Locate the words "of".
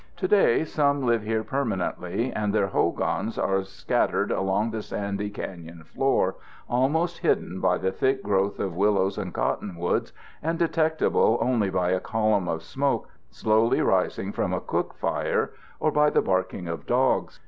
8.59-8.75, 12.47-12.63, 16.67-16.87